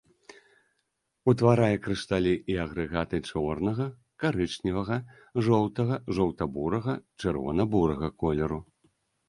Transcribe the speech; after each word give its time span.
Утварае 1.33 1.75
крышталі 1.83 2.31
і 2.53 2.57
агрэгаты 2.63 3.17
чорнага, 3.29 3.87
карычневага, 4.25 4.97
жоўтага, 5.51 5.95
жоўта-бурага, 6.19 6.93
чырвона-бурага 7.23 8.07
колеру. 8.25 8.59